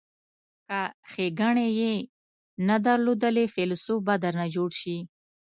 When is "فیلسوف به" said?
3.53-4.15